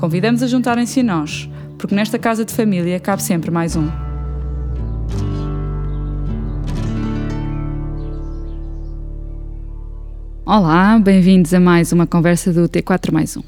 [0.00, 3.86] Convidamos a juntarem-se a nós, porque nesta casa de família cabe sempre mais um.
[10.46, 13.42] Olá, bem-vindos a mais uma conversa do T4 mais um.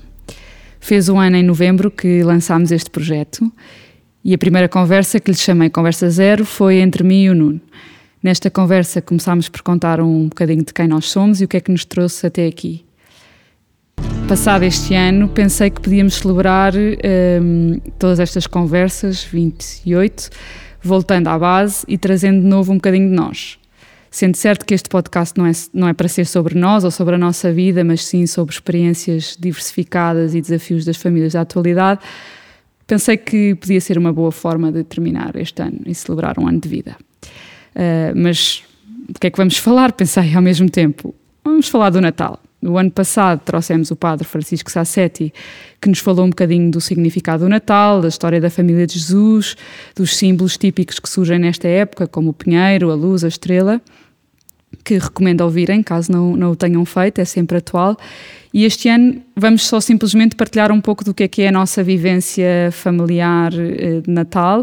[0.79, 3.51] Fez um ano em novembro que lançámos este projeto
[4.23, 7.63] e a primeira conversa que lhe chamei Conversa Zero foi entre mim e o Nuno.
[8.23, 11.61] Nesta conversa começámos por contar um bocadinho de quem nós somos e o que é
[11.63, 12.85] que nos trouxe até aqui.
[14.29, 20.31] Passado este ano, pensei que podíamos celebrar um, todas estas conversas, 28,
[20.83, 23.59] voltando à base e trazendo de novo um bocadinho de nós.
[24.11, 27.15] Sendo certo que este podcast não é, não é para ser sobre nós ou sobre
[27.15, 32.01] a nossa vida, mas sim sobre experiências diversificadas e desafios das famílias da atualidade,
[32.87, 36.61] pensei que podia ser uma boa forma de terminar este ano e celebrar um ano
[36.61, 36.97] de vida.
[37.75, 38.63] Uh, mas
[39.09, 39.93] o que é que vamos falar?
[39.93, 41.15] Pensei ao mesmo tempo.
[41.45, 42.42] Vamos falar do Natal.
[42.63, 45.35] No ano passado trouxemos o padre Francisco Sassetti,
[45.81, 49.57] que nos falou um bocadinho do significado do Natal, da história da família de Jesus,
[49.97, 53.83] dos símbolos típicos que surgem nesta época, como o pinheiro, a luz, a estrela,
[54.85, 57.97] que recomendo ouvirem, caso não, não o tenham feito, é sempre atual.
[58.55, 61.53] E este ano vamos só simplesmente partilhar um pouco do que é que é a
[61.53, 64.61] nossa vivência familiar eh, de Natal,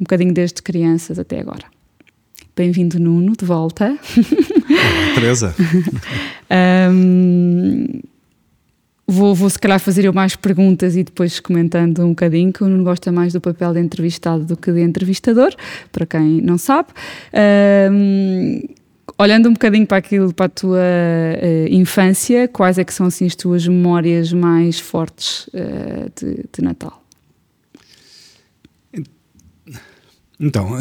[0.00, 1.79] um bocadinho desde crianças até agora.
[2.60, 3.96] Bem-vindo, Nuno, de volta.
[5.14, 5.54] Teresa.
[6.92, 7.86] um,
[9.08, 12.68] vou, vou, se calhar, fazer eu mais perguntas e depois comentando um bocadinho, que o
[12.68, 15.54] Nuno gosta mais do papel de entrevistado do que de entrevistador,
[15.90, 16.88] para quem não sabe.
[17.90, 18.60] Um,
[19.16, 23.24] olhando um bocadinho para aquilo, para a tua uh, infância, quais é que são assim
[23.24, 26.99] as tuas memórias mais fortes uh, de, de Natal?
[30.42, 30.78] Então, uh,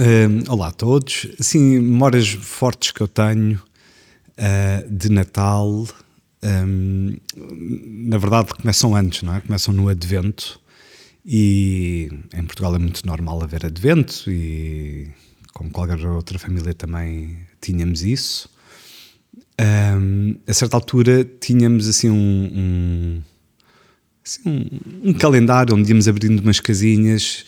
[0.47, 1.28] olá a todos.
[1.38, 3.62] Sim, memórias fortes que eu tenho
[4.38, 5.86] uh, de Natal,
[6.42, 7.18] um,
[8.08, 9.42] na verdade começam antes, não é?
[9.42, 10.62] Começam no Advento
[11.25, 15.09] e em Portugal é muito normal haver Advento e
[15.53, 18.50] como qualquer outra família também tínhamos isso.
[19.59, 23.22] Um, a certa altura tínhamos assim um, um,
[24.26, 24.70] assim
[25.03, 27.44] um calendário onde íamos abrindo umas casinhas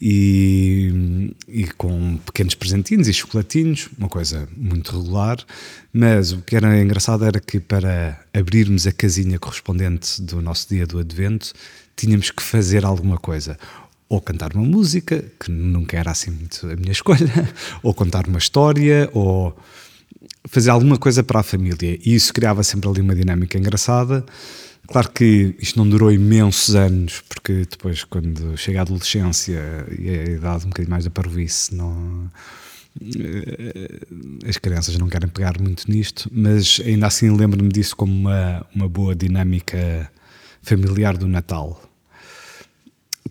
[0.00, 5.38] e, e, com pequenos presentinhos e chocolatinhos, uma coisa muito regular,
[5.92, 10.86] mas o que era engraçado era que para abrirmos a casinha correspondente do nosso dia
[10.86, 11.52] do Advento,
[11.96, 13.58] tínhamos que fazer alguma coisa.
[14.08, 18.38] Ou cantar uma música, que nunca era assim muito a minha escolha, ou contar uma
[18.38, 19.56] história, ou
[20.44, 21.98] fazer alguma coisa para a família.
[22.04, 24.24] E isso criava sempre ali uma dinâmica engraçada.
[24.88, 30.24] Claro que isto não durou imensos anos, porque depois, quando chega a adolescência e a
[30.24, 32.30] idade um bocadinho mais da parvoíce, não,
[33.00, 33.98] eh,
[34.48, 38.88] as crianças não querem pegar muito nisto, mas ainda assim lembro-me disso como uma, uma
[38.88, 40.10] boa dinâmica
[40.62, 41.82] familiar do Natal.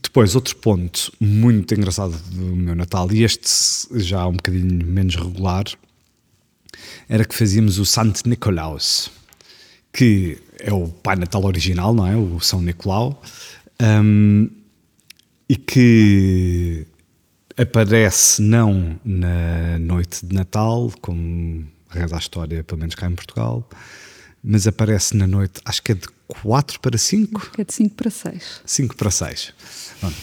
[0.01, 3.49] Depois, outro ponto muito engraçado do meu Natal, e este
[3.93, 5.65] já um bocadinho menos regular,
[7.07, 9.09] era que fazíamos o Santo Nicolaus
[9.95, 12.17] que é o Pai Natal original, não é?
[12.17, 13.21] O São Nicolau,
[13.79, 14.49] um,
[15.47, 16.87] e que
[17.55, 23.69] aparece não na noite de Natal, como reza a história, pelo menos cá em Portugal,
[24.43, 27.37] mas aparece na noite, acho que é de 4 para 5?
[27.39, 28.61] Acho que é de 5 para 6.
[28.65, 29.53] 5 para 6.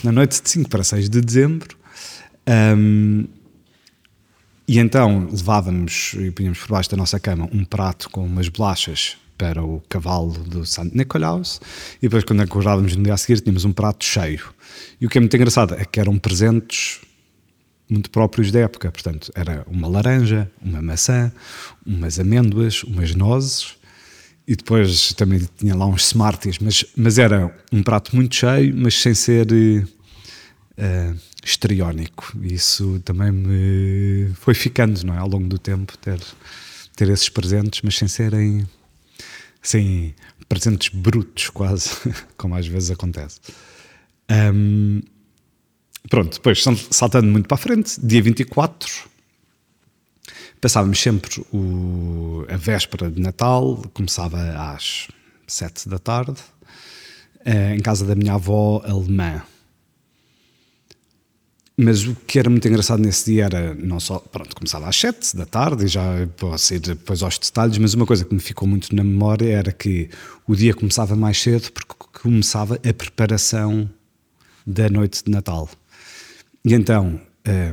[0.03, 1.77] na noite de 5 para 6 de dezembro.
[2.77, 3.27] Um,
[4.67, 9.17] e então levávamos e punhamos por baixo da nossa cama um prato com umas bolachas
[9.43, 11.61] para o cavalo do Santo Nicolaus
[11.99, 14.41] e depois quando acordávamos no dia a seguir tínhamos um prato cheio.
[15.01, 17.01] E o que é muito engraçado é que eram presentes
[17.91, 21.33] muito próprios da época, portanto era uma laranja, uma maçã,
[21.85, 23.75] umas amêndoas, umas nozes
[24.47, 28.95] e depois também tinha lá uns Smarties, mas, mas era um prato muito cheio, mas
[28.95, 32.33] sem ser uh, histriónico.
[32.41, 35.19] E isso também me foi ficando, não é?
[35.19, 36.21] Ao longo do tempo, ter,
[36.95, 38.65] ter esses presentes, mas sem serem
[39.63, 40.15] sem
[40.49, 41.91] presentes brutos, quase,
[42.37, 43.41] como às vezes acontece.
[44.31, 45.01] Um,
[46.11, 48.89] pronto, depois, saltando muito para a frente, dia 24,
[50.61, 54.39] passávamos sempre o, a véspera de Natal, começava
[54.73, 55.09] às
[55.47, 56.41] 7 da tarde,
[57.45, 59.43] eh, em casa da minha avó alemã.
[61.77, 65.37] Mas o que era muito engraçado nesse dia era não só, pronto, começava às 7
[65.37, 66.03] da tarde e já
[66.37, 69.73] posso ir depois aos detalhes, mas uma coisa que me ficou muito na memória era
[69.73, 70.11] que
[70.47, 73.89] o dia começava mais cedo porque começava a preparação
[74.67, 75.69] da noite de Natal.
[76.65, 77.73] E então eh,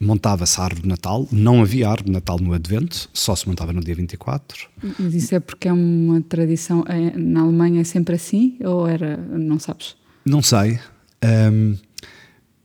[0.00, 3.72] montava-se a árvore de Natal, não havia árvore de Natal no Advento, só se montava
[3.72, 4.68] no dia 24.
[4.98, 9.16] Mas isso é porque é uma tradição, é, na Alemanha é sempre assim ou era,
[9.16, 9.96] não sabes?
[10.24, 10.78] Não sei.
[11.24, 11.76] Um,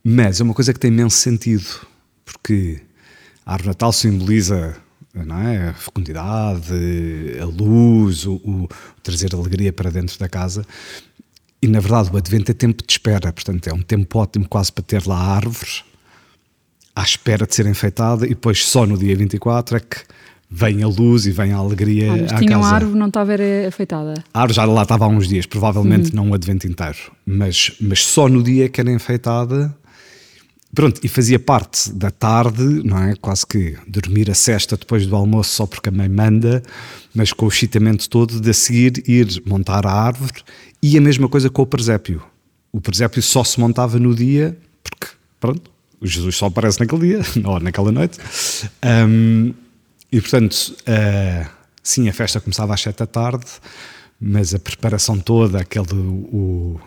[0.03, 1.85] mas é uma coisa que tem imenso sentido,
[2.25, 2.81] porque
[3.45, 4.75] a árvore natal simboliza
[5.13, 5.69] é?
[5.69, 6.73] a fecundidade,
[7.39, 8.69] a luz, o, o,
[9.03, 10.65] trazer alegria para dentro da casa.
[11.61, 14.71] E na verdade o advento é tempo de espera, portanto é um tempo ótimo quase
[14.71, 15.83] para ter lá árvores
[16.95, 19.97] à espera de ser enfeitada e depois só no dia 24 é que
[20.49, 22.67] vem a luz e vem a alegria ah, mas à tinha casa.
[22.67, 23.33] a árvore, não estava
[23.67, 24.13] afeitada?
[24.33, 26.23] A árvore já lá estava há uns dias, provavelmente uhum.
[26.23, 29.75] não o advento inteiro, mas, mas só no dia que era enfeitada
[30.73, 33.15] Pronto, e fazia parte da tarde, não é?
[33.15, 36.63] Quase que dormir a cesta depois do almoço só porque a mãe manda,
[37.13, 40.41] mas com o excitamento todo de a seguir ir montar a árvore
[40.81, 42.23] e a mesma coisa com o presépio.
[42.71, 45.07] O presépio só se montava no dia, porque,
[45.41, 45.69] pronto,
[45.99, 48.17] o Jesus só aparece naquele dia, ou naquela noite.
[48.83, 49.53] Um,
[50.09, 51.49] e portanto, uh,
[51.83, 53.45] sim, a festa começava às sete da tarde,
[54.19, 55.93] mas a preparação toda, aquele.
[55.93, 56.79] O,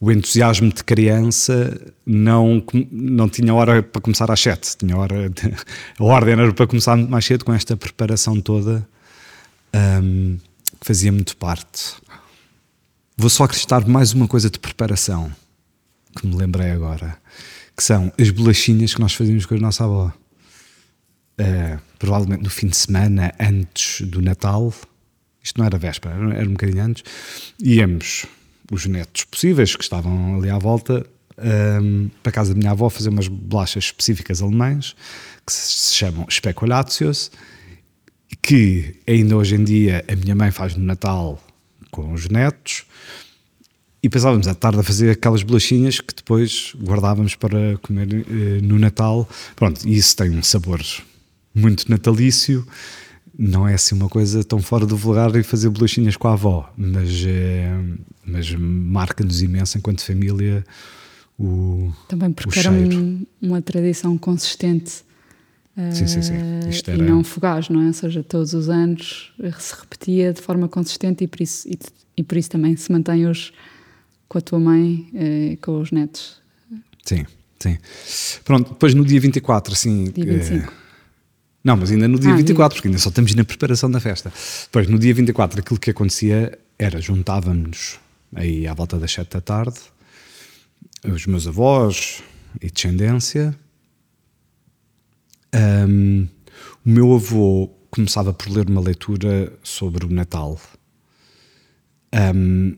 [0.00, 5.54] o entusiasmo de criança não, não tinha hora para começar às sete, tinha hora de,
[5.98, 8.86] a ordem era para começar mais cedo com esta preparação toda
[10.02, 10.38] um,
[10.80, 11.94] que fazia muito parte.
[13.16, 15.32] Vou só acrescentar mais uma coisa de preparação
[16.14, 17.16] que me lembrei agora,
[17.74, 20.12] que são as bolachinhas que nós fazíamos com a nossa avó.
[21.38, 24.72] Uh, provavelmente no fim de semana antes do Natal,
[25.42, 27.04] isto não era véspera, era um bocadinho antes,
[27.62, 28.26] íamos
[28.70, 31.06] os netos possíveis que estavam ali à volta
[31.82, 34.96] um, para casa da minha avó fazer umas bolachas específicas alemãs
[35.46, 37.30] que se chamam speculatius
[38.42, 41.42] que ainda hoje em dia a minha mãe faz no Natal
[41.90, 42.84] com os netos
[44.02, 48.78] e pensávamos à tarde a fazer aquelas bolachinhas que depois guardávamos para comer uh, no
[48.78, 49.28] Natal.
[49.56, 50.80] Pronto, e isso tem um sabor
[51.52, 52.64] muito natalício
[53.38, 56.72] não é assim uma coisa tão fora do vulgar e fazer bolachinhas com a avó,
[56.76, 57.70] mas, é,
[58.24, 60.64] mas marca-nos imenso enquanto família
[61.38, 65.04] o Também porque era um, uma tradição consistente
[65.92, 66.34] sim, sim, sim.
[66.34, 67.02] Eh, Isto era...
[67.02, 67.86] e não fugaz, não é?
[67.88, 71.78] Ou seja, todos os anos se repetia de forma consistente e por isso, e,
[72.16, 73.52] e por isso também se mantém hoje
[74.28, 76.40] com a tua mãe e eh, com os netos.
[77.04, 77.26] Sim,
[77.60, 77.76] sim.
[78.44, 80.04] Pronto, depois no dia 24, assim...
[80.10, 80.72] Dia 25.
[81.66, 84.32] Não, mas ainda no dia ah, 24, porque ainda só estamos na preparação da festa.
[84.66, 87.98] Depois, no dia 24, aquilo que acontecia era juntávamos
[88.36, 89.80] aí à volta das 7 da tarde,
[91.04, 92.22] os meus avós
[92.62, 93.52] e descendência.
[95.52, 96.28] Um,
[96.84, 100.60] o meu avô começava por ler uma leitura sobre o Natal.
[102.14, 102.76] Um,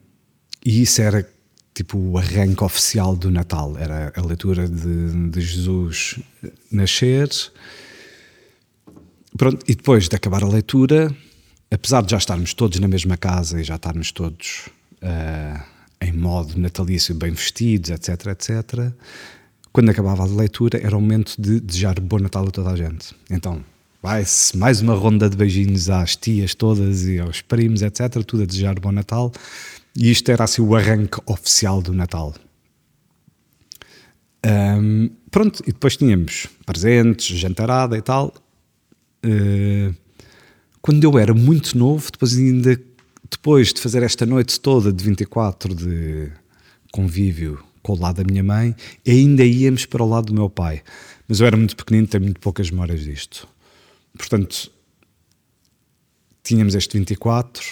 [0.65, 1.31] e isso era
[1.75, 3.77] tipo o arranque oficial do Natal.
[3.77, 6.19] Era a leitura de, de Jesus
[6.73, 7.29] nascer
[9.39, 11.15] Pronto, e depois de acabar a leitura,
[11.71, 14.69] apesar de já estarmos todos na mesma casa e já estarmos todos
[15.01, 15.63] uh,
[16.01, 18.93] em modo natalício, bem vestidos, etc, etc,
[19.73, 23.15] quando acabava a leitura era o momento de desejar bom Natal a toda a gente.
[23.31, 23.65] Então,
[24.03, 28.47] vai-se mais uma ronda de beijinhos às tias todas e aos primos, etc, tudo a
[28.47, 29.31] desejar bom Natal.
[29.95, 32.35] E isto era assim o arranque oficial do Natal.
[34.45, 38.35] Um, pronto, e depois tínhamos presentes, jantarada e tal.
[39.23, 39.93] Eh,
[40.81, 42.81] quando eu era muito novo, depois ainda
[43.31, 46.33] depois de fazer esta noite toda de 24 de
[46.93, 48.75] convívio com o lado da minha mãe,
[49.07, 50.83] ainda íamos para o lado do meu pai.
[51.27, 53.47] Mas eu era muito pequenino, tenho muito poucas memórias disto.
[54.17, 54.71] Portanto,
[56.43, 57.63] tínhamos este 24,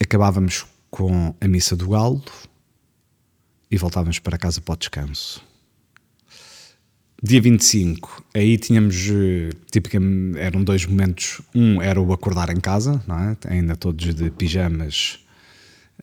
[0.00, 2.22] acabávamos com a missa do galo
[3.70, 5.49] e voltávamos para casa para o descanso.
[7.22, 8.96] Dia 25, aí tínhamos,
[9.70, 11.42] tipicamente, eram dois momentos.
[11.54, 13.02] Um era o acordar em casa,
[13.46, 13.52] é?
[13.52, 15.18] ainda todos de pijamas,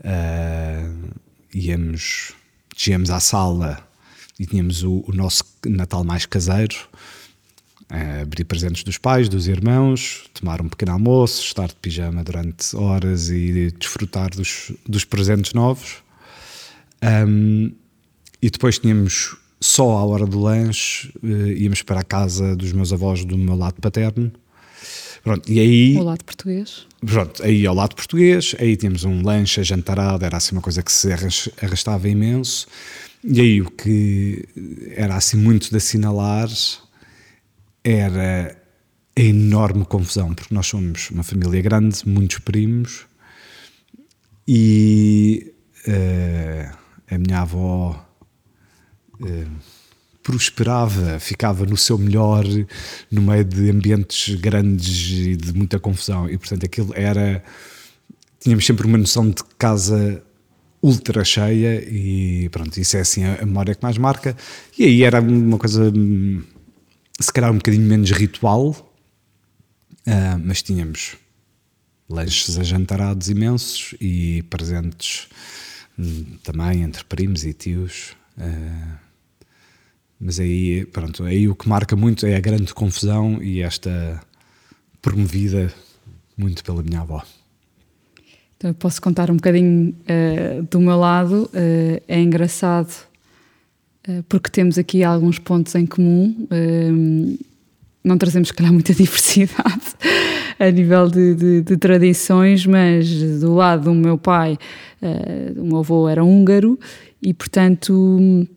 [0.02, 1.10] uh,
[1.52, 2.34] íamos,
[2.76, 3.84] desíamos à sala
[4.40, 6.76] e tínhamos o, o nosso Natal mais caseiro,
[7.92, 12.76] uh, abrir presentes dos pais, dos irmãos, tomar um pequeno almoço, estar de pijama durante
[12.76, 15.96] horas e desfrutar dos, dos presentes novos.
[17.02, 17.72] Um,
[18.40, 22.94] e depois tínhamos só à hora do lanche uh, íamos para a casa dos meus
[22.94, 24.32] avós do meu lado paterno.
[25.24, 25.98] Pronto, e aí.
[25.98, 26.88] O lado português.
[27.06, 30.92] Pronto, aí ao lado português, aí tínhamos um lanche jantarado, era assim uma coisa que
[30.92, 31.10] se
[31.62, 32.68] arrastava imenso.
[33.24, 34.48] E aí o que
[34.96, 36.48] era assim muito de assinalar
[37.84, 38.56] era
[39.18, 43.06] a enorme confusão, porque nós somos uma família grande, muitos primos,
[44.48, 45.54] e
[45.88, 46.78] uh,
[47.10, 48.07] a minha avó
[50.28, 52.44] prosperava, ficava no seu melhor
[53.10, 57.42] no meio de ambientes grandes e de muita confusão, e portanto aquilo era.
[58.40, 60.22] Tínhamos sempre uma noção de casa
[60.82, 64.36] ultra cheia e pronto, isso é assim a memória que mais marca.
[64.78, 65.92] E aí era uma coisa,
[67.20, 68.70] se calhar um bocadinho menos ritual,
[70.06, 71.16] uh, mas tínhamos
[72.10, 75.28] lanches ajantarados imensos e presentes
[75.98, 78.16] hum, também entre primos e tios.
[78.38, 79.07] Uh,
[80.20, 84.20] mas aí, pronto, aí o que marca muito é a grande confusão e esta
[85.02, 85.72] promovida
[86.36, 87.24] muito pela minha avó.
[88.58, 91.50] Então eu posso contar um bocadinho uh, do meu lado.
[91.54, 92.92] Uh, é engraçado
[94.08, 96.48] uh, porque temos aqui alguns pontos em comum.
[98.04, 99.96] não trazemos, calhar, muita diversidade
[100.58, 104.58] a nível de, de, de, tradições, mas do lado do meu pai,
[105.56, 106.80] o meu avô era húngaro
[107.22, 108.48] e, portanto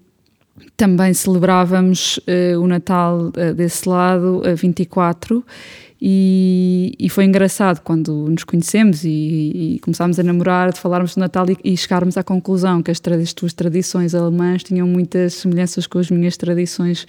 [0.76, 5.44] também celebrávamos uh, o Natal uh, desse lado, a 24,
[6.02, 9.08] e, e foi engraçado quando nos conhecemos e,
[9.74, 13.00] e, começámos a namorar, de falarmos do Natal e, e chegarmos à conclusão que as,
[13.20, 17.06] as tuas tradições alemãs tinham muitas semelhanças com as minhas tradições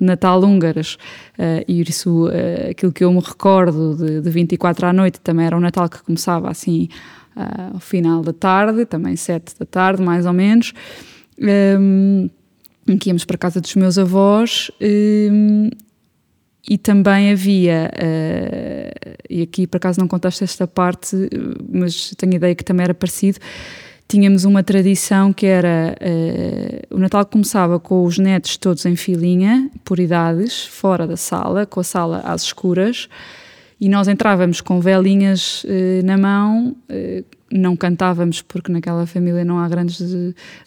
[0.00, 0.94] Natal húngaras.
[1.38, 5.46] Uh, e isso, uh, aquilo que eu me recordo de, de 24 à noite, também
[5.46, 6.88] era um Natal que começava assim
[7.36, 10.72] uh, ao final da tarde, também 7 da tarde, mais ou menos.
[11.38, 12.30] Um,
[12.86, 15.70] em que íamos para a casa dos meus avós um,
[16.68, 21.16] e também havia, uh, e aqui por acaso não contaste esta parte,
[21.68, 23.38] mas tenho ideia que também era parecido,
[24.06, 29.70] tínhamos uma tradição que era uh, o Natal começava com os netos todos em filinha,
[29.84, 33.08] por idades, fora da sala, com a sala às escuras,
[33.80, 39.58] e nós entrávamos com velinhas uh, na mão, uh, não cantávamos porque naquela família não
[39.58, 40.00] há grandes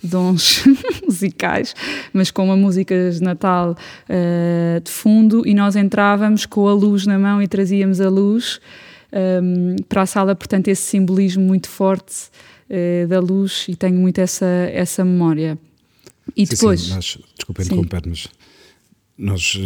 [0.04, 0.64] dons
[1.06, 1.74] musicais,
[2.12, 3.72] mas com uma música de Natal
[4.10, 5.48] uh, de fundo.
[5.48, 8.60] E nós entrávamos com a luz na mão e trazíamos a luz
[9.42, 12.30] um, para a sala, portanto esse simbolismo muito forte
[12.70, 13.66] uh, da luz.
[13.70, 15.58] E tenho muito essa, essa memória.
[16.36, 16.82] E sim, depois...
[16.82, 18.28] Sim, nós, desculpa interromper-nos,
[19.18, 19.58] nós...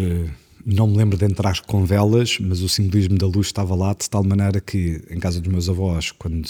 [0.70, 4.10] Não me lembro de entrar com velas, mas o simbolismo da luz estava lá de
[4.10, 6.46] tal maneira que em casa dos meus avós, quando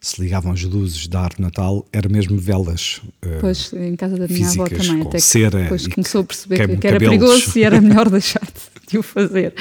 [0.00, 3.02] se ligavam as luzes da árvore Natal, era mesmo velas.
[3.20, 6.76] Eh, pois, em casa da minha avó também, até que depois começou a perceber que,
[6.76, 8.46] que, era perigoso e era melhor deixar
[8.88, 9.52] de o fazer.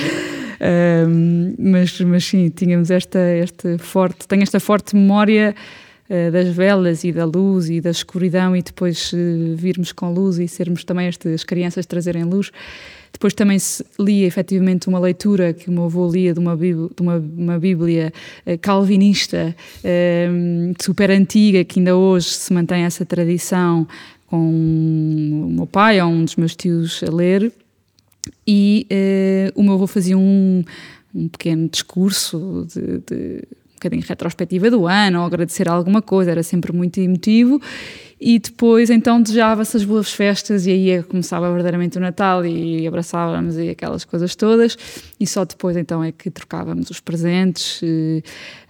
[0.61, 5.55] Um, mas, mas sim, tínhamos esta, esta forte, tenho esta forte memória
[6.09, 10.37] uh, das velas e da luz e da escuridão e depois uh, virmos com luz
[10.37, 12.51] e sermos também estas crianças trazerem luz.
[13.11, 16.89] Depois também se lia efetivamente uma leitura que o meu avô lia de uma, bíblia,
[16.95, 18.13] de uma, uma bíblia
[18.45, 19.55] eh, calvinista,
[20.31, 23.87] um, super antiga, que ainda hoje se mantém essa tradição
[24.27, 27.51] com o meu pai ou um dos meus tios a ler.
[28.45, 30.63] E uh, o meu avô fazia um,
[31.13, 36.43] um pequeno discurso de, de um bocadinho retrospectiva do ano, ou agradecer alguma coisa, era
[36.43, 37.61] sempre muito emotivo
[38.19, 42.85] e depois então desejava-se as boas festas e aí é começava verdadeiramente o Natal e
[42.85, 44.77] abraçávamos e aquelas coisas todas
[45.19, 48.23] e só depois então é que trocávamos os presentes e,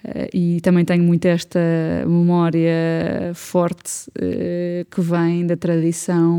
[0.03, 1.59] eh, e também tenho muito esta
[2.05, 6.37] memória forte eh, que vem da tradição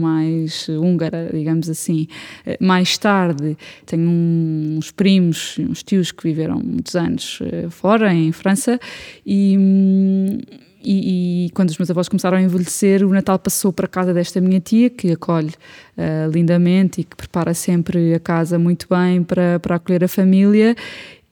[0.00, 2.06] mais húngara, digamos assim.
[2.44, 8.78] Eh, mais tarde tenho uns primos, uns tios que viveram muitos anos fora, em França,
[9.24, 10.38] e hum,
[10.82, 14.14] e, e, quando os meus avós começaram a envelhecer, o Natal passou para a casa
[14.14, 15.52] desta minha tia, que acolhe
[15.96, 20.76] uh, lindamente e que prepara sempre a casa muito bem para, para acolher a família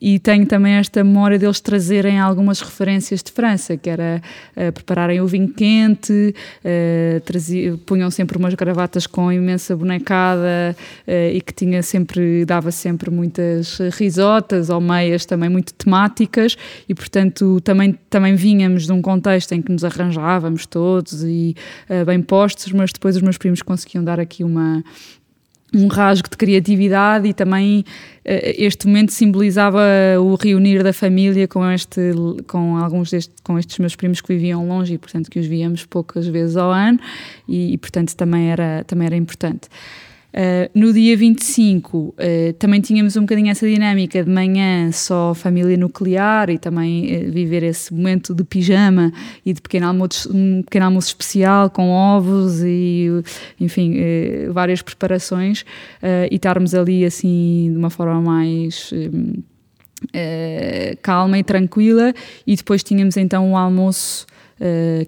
[0.01, 4.21] e tenho também esta memória deles trazerem algumas referências de França, que era
[4.55, 11.41] uh, prepararem o vinho quente, uh, punham sempre umas gravatas com imensa bonecada uh, e
[11.41, 16.57] que tinha sempre, dava sempre muitas risotas ou meias também muito temáticas.
[16.87, 21.55] E portanto também, também vinhamos de um contexto em que nos arranjávamos todos e
[22.07, 24.85] bem postos, mas depois os meus primos conseguiam dar aqui uma
[25.77, 27.85] um rasgo de criatividade e também uh,
[28.25, 29.81] este momento simbolizava
[30.21, 32.01] o reunir da família com este
[32.47, 35.85] com alguns deste, com estes meus primos que viviam longe e portanto que os víamos
[35.85, 36.99] poucas vezes ao ano
[37.47, 39.69] e, e portanto também era também era importante
[40.37, 42.15] Uh, no dia 25 uh,
[42.59, 47.63] também tínhamos um bocadinho essa dinâmica de manhã só família nuclear e também uh, viver
[47.63, 49.11] esse momento de pijama
[49.47, 53.07] e de pequeno almoço, um pequeno almoço especial com ovos e
[53.59, 53.95] enfim
[54.53, 55.65] várias preparações
[56.31, 58.93] e estarmos ali assim de uma forma mais
[61.01, 62.13] calma e tranquila.
[62.47, 64.27] E depois tínhamos então o almoço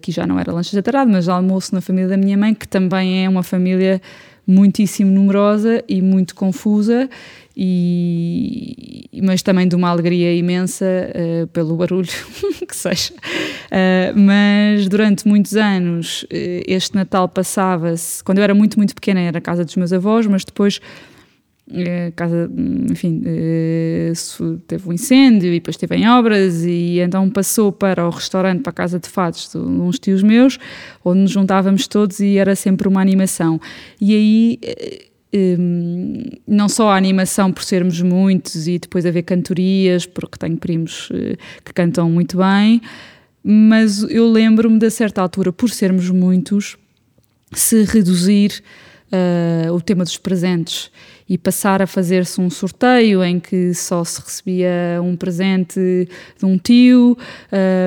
[0.01, 2.67] que já não era lanche de tarde, mas almoço na família da minha mãe que
[2.67, 4.01] também é uma família
[4.49, 7.11] muitíssimo numerosa e muito confusa,
[7.55, 12.09] e, mas também de uma alegria imensa uh, pelo barulho
[12.67, 13.13] que seja.
[13.13, 16.27] Uh, mas durante muitos anos, uh,
[16.67, 20.27] este Natal passava-se, quando eu era muito, muito pequena, era a casa dos meus avós,
[20.27, 20.81] mas depois
[21.71, 22.51] a casa,
[22.91, 23.23] enfim,
[24.67, 28.71] teve um incêndio e depois esteve em obras e então passou para o restaurante, para
[28.71, 30.59] a casa de fados de uns tios meus,
[31.05, 33.61] onde nos juntávamos todos e era sempre uma animação.
[34.01, 34.59] E aí
[36.47, 41.37] não só a animação por sermos muitos e depois haver cantorias, porque tenho primos eh,
[41.65, 42.81] que cantam muito bem,
[43.45, 46.77] mas eu lembro-me de certa altura, por sermos muitos,
[47.53, 48.63] se reduzir
[49.13, 50.91] uh, o tema dos presentes
[51.29, 56.57] e passar a fazer-se um sorteio em que só se recebia um presente de um
[56.57, 57.19] tio.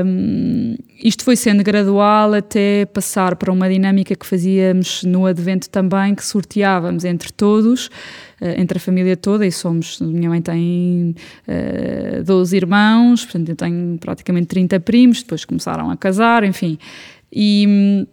[0.05, 6.13] Um, isto foi sendo gradual até passar para uma dinâmica que fazíamos no Advento também,
[6.13, 11.15] que sorteávamos entre todos, uh, entre a família toda, e somos, minha mãe tem
[11.47, 16.77] uh, ah, 12 irmãos, portanto eu tenho praticamente 30 primos, depois começaram a casar, enfim.
[17.33, 18.05] E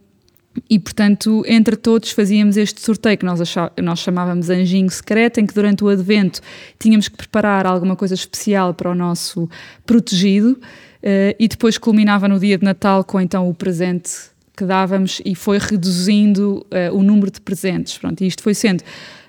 [0.68, 5.46] e, portanto, entre todos fazíamos este sorteio que nós, achá, nós chamávamos Anjinho Secreto, em
[5.46, 6.40] que durante o advento
[6.78, 9.48] tínhamos que preparar alguma coisa especial para o nosso
[9.84, 14.10] protegido uh, e depois culminava no dia de Natal com então o presente
[14.56, 17.96] que dávamos e foi reduzindo uh, o número de presentes.
[17.96, 18.82] Pronto, e isto foi sendo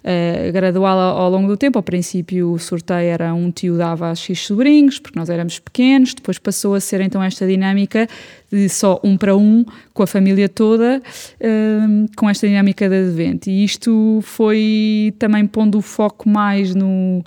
[0.04, 1.78] uh, gradual ao longo do tempo.
[1.78, 6.14] Ao princípio, o sorteio era um tio dava a X sobrinhos, porque nós éramos pequenos,
[6.14, 8.08] depois passou a ser então esta dinâmica
[8.52, 9.64] de só um para um,
[9.94, 13.50] com a família toda, uh, com esta dinâmica de advento.
[13.50, 17.24] E isto foi também pondo o foco mais no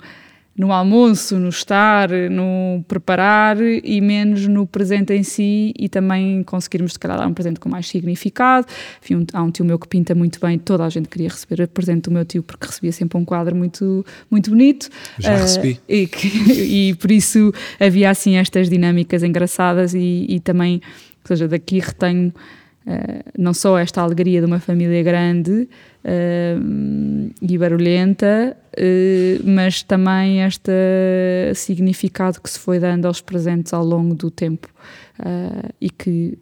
[0.55, 6.93] no almoço, no estar, no preparar e menos no presente em si e também conseguirmos,
[6.93, 8.67] se calhar, dar um presente com mais significado.
[9.01, 11.67] Enfim, há um tio meu que pinta muito bem, toda a gente queria receber o
[11.67, 14.89] presente do meu tio porque recebia sempre um quadro muito, muito bonito.
[15.17, 15.79] Já uh, recebi.
[15.89, 16.27] E, que,
[16.89, 20.81] e, por isso havia assim estas dinâmicas engraçadas e, e também,
[21.23, 22.31] ou seja, daqui retenho
[22.85, 25.67] uh, não só esta alegria de uma família grande,
[26.03, 30.71] uh, e barulhenta, uh, mas também este
[31.55, 34.67] significado que se foi dando aos presentes ao longo do tempo
[35.79, 36.37] e que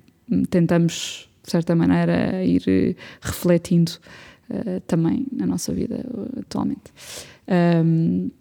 [0.50, 3.92] tentamos, de certa maneira, ir refletindo
[4.88, 6.06] também na nossa vida
[6.40, 6.92] atualmente.
[7.86, 8.32] Um,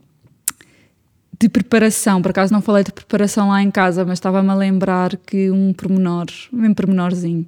[1.40, 5.16] de preparação, por acaso não falei de preparação lá em casa, mas estava-me a lembrar
[5.16, 7.46] que um pormenor, um pormenorzinho,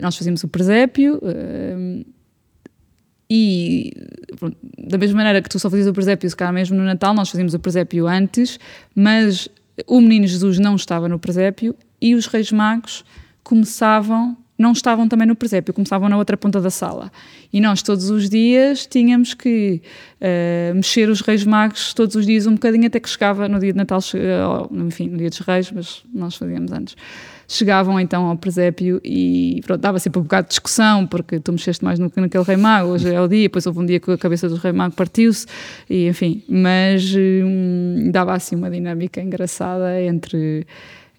[0.00, 1.20] nós fazíamos o presépio,
[3.30, 3.92] e
[4.38, 7.12] pronto, da mesma maneira que tu só fazias o presépio, se calhar mesmo no Natal,
[7.12, 8.58] nós fazíamos o presépio antes,
[8.94, 9.48] mas
[9.86, 13.04] o menino Jesus não estava no presépio e os reis magos
[13.44, 17.12] começavam, não estavam também no presépio, começavam na outra ponta da sala.
[17.52, 19.82] E nós todos os dias tínhamos que
[20.20, 23.72] uh, mexer os reis magos todos os dias um bocadinho até que chegava no dia
[23.72, 26.96] de Natal, uh, enfim, no dia dos reis, mas nós fazíamos antes
[27.50, 31.82] chegavam então ao presépio e pronto, dava sempre um bocado de discussão, porque tu mexeste
[31.82, 34.18] mais no, naquele rei mago, hoje é o dia, depois houve um dia que a
[34.18, 35.46] cabeça do rei mago partiu-se,
[35.88, 40.66] e enfim, mas hum, dava assim uma dinâmica engraçada entre,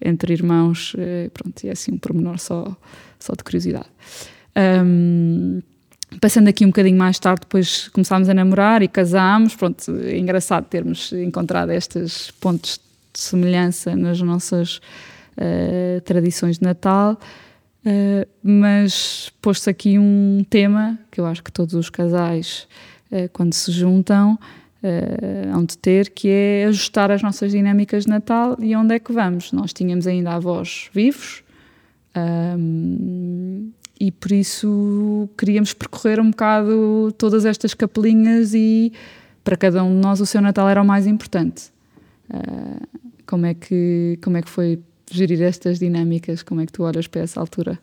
[0.00, 2.76] entre irmãos, eh, pronto, e é assim um pormenor só,
[3.18, 3.88] só de curiosidade.
[4.56, 5.60] Um,
[6.20, 9.54] passando aqui um bocadinho mais tarde, depois começámos a namorar e casámos.
[9.54, 12.80] Pronto, é engraçado termos encontrado estes pontos
[13.12, 14.80] de semelhança nas nossas
[15.40, 17.18] uh, tradições de Natal.
[17.80, 22.68] Uh, mas posto aqui um tema que eu acho que todos os casais,
[23.10, 24.38] uh, quando se juntam,
[24.82, 28.98] uh, hão de ter, que é ajustar as nossas dinâmicas de Natal e onde é
[28.98, 29.50] que vamos.
[29.52, 31.42] Nós tínhamos ainda avós vivos
[32.14, 38.92] um, e por isso queríamos percorrer um bocado todas estas capelinhas e
[39.42, 41.72] para cada um de nós o seu Natal era o mais importante.
[43.26, 44.78] como, é que, como é que foi
[45.10, 46.42] gerir estas dinâmicas?
[46.42, 47.78] Como é que tu olhas para essa altura?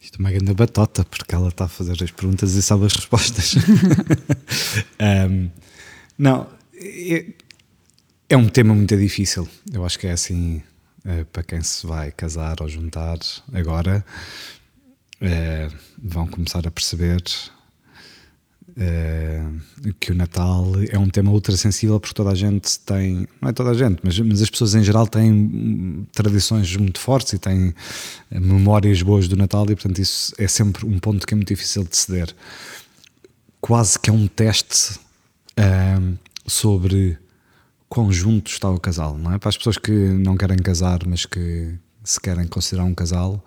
[0.00, 2.92] Isto é uma grande batota, porque ela está a fazer as perguntas e sabe as
[2.92, 3.54] respostas.
[5.30, 5.50] um,
[6.18, 7.26] não, é,
[8.28, 9.48] é, um tema muito difícil.
[9.72, 10.62] Eu acho que é assim
[11.04, 13.18] é, para quem se vai casar ou juntar
[13.52, 14.04] agora.
[15.20, 17.22] É, vão começar a perceber
[18.76, 23.48] Uh, que o Natal é um tema ultra sensível porque toda a gente tem, não
[23.48, 27.38] é toda a gente, mas, mas as pessoas em geral têm tradições muito fortes e
[27.38, 27.74] têm
[28.30, 31.84] memórias boas do Natal e portanto isso é sempre um ponto que é muito difícil
[31.84, 32.34] de ceder.
[33.62, 34.98] Quase que é um teste
[35.58, 37.18] uh, sobre
[37.88, 39.38] quão junto está o casal, não é?
[39.38, 43.42] Para as pessoas que não querem casar, mas que se querem considerar um casal,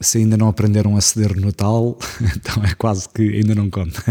[0.00, 1.98] se ainda não aprenderam a ceder no Natal,
[2.36, 4.02] então é quase que ainda não conta.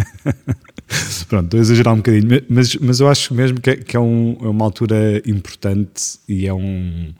[1.27, 3.99] Pronto, estou a exagerar um bocadinho, mas, mas eu acho mesmo que é, que é,
[3.99, 7.13] um, é uma altura importante e é um,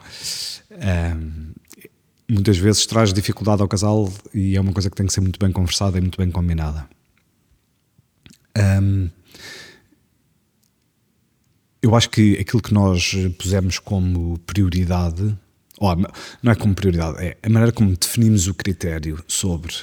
[0.71, 1.15] é,
[2.29, 5.39] muitas vezes traz dificuldade ao casal e é uma coisa que tem que ser muito
[5.39, 6.87] bem conversada e muito bem combinada.
[8.57, 9.09] Um,
[11.81, 15.37] eu acho que aquilo que nós pusemos como prioridade
[15.79, 15.95] ou
[16.41, 19.73] não é como prioridade, é a maneira como definimos o critério sobre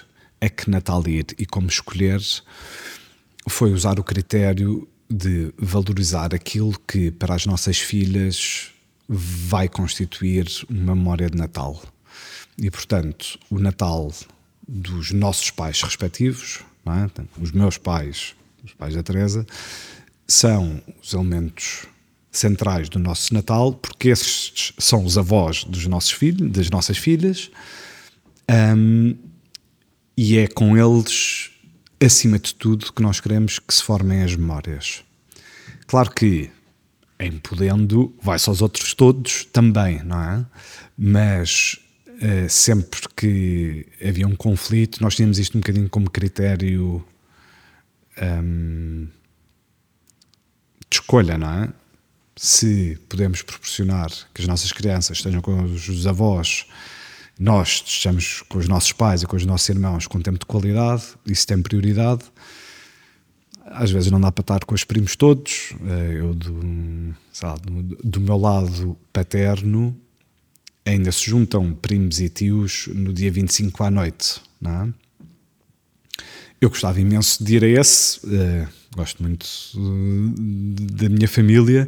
[0.40, 2.20] a que Natal ir e como escolher
[3.48, 8.70] foi usar o critério de valorizar aquilo que para as nossas filhas
[9.08, 11.80] vai constituir uma memória de Natal.
[12.58, 14.12] E portanto, o Natal
[14.66, 17.40] dos nossos pais respectivos, é?
[17.40, 19.46] os meus pais, os pais da Teresa,
[20.26, 21.86] são os elementos
[22.38, 27.50] centrais do nosso Natal, porque esses são os avós dos nossos filhos, das nossas filhas,
[28.76, 29.16] um,
[30.16, 31.50] e é com eles,
[32.02, 35.02] acima de tudo, que nós queremos que se formem as memórias.
[35.86, 36.50] Claro que,
[37.18, 40.46] em podendo, vai-se aos outros todos também, não é?
[40.96, 47.04] Mas uh, sempre que havia um conflito, nós tínhamos isto um bocadinho como critério.
[48.20, 49.08] Um,
[50.94, 51.83] de escolha, não é?
[52.36, 56.66] Se podemos proporcionar que as nossas crianças estejam com os avós,
[57.38, 61.02] nós estejamos com os nossos pais e com os nossos irmãos com tempo de qualidade,
[61.26, 62.24] isso tem prioridade.
[63.66, 65.72] Às vezes não dá para estar com os primos todos.
[65.86, 67.56] Eh, eu, do, lá,
[68.04, 69.96] do, meu lado paterno,
[70.84, 74.40] ainda se juntam primos e tios no dia 25 à noite.
[74.60, 75.03] Não é?
[76.64, 80.34] Eu gostava imenso de ir a esse, uh, gosto muito uh,
[80.94, 81.86] da minha família,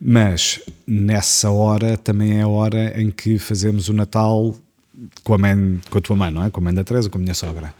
[0.00, 4.56] mas nessa hora também é a hora em que fazemos o Natal
[5.22, 6.48] com a, mãe, com a tua mãe, não é?
[6.48, 7.74] Com a mãe da Teresa, com a minha sogra.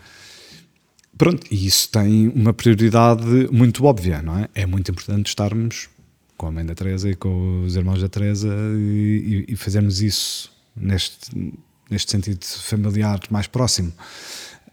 [1.16, 4.46] Pronto, e isso tem uma prioridade muito óbvia, não é?
[4.54, 5.88] É muito importante estarmos
[6.36, 10.52] com a mãe da Teresa e com os irmãos da Teresa e, e fazermos isso
[10.76, 11.54] neste,
[11.90, 13.94] neste sentido familiar mais próximo.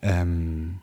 [0.04, 0.74] Um,